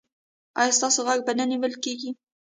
ایا 0.59 0.75
ستاسو 0.77 0.99
غږ 1.07 1.19
به 1.25 1.31
نه 1.39 1.45
نیول 1.51 1.73
کیږي؟ 1.83 2.11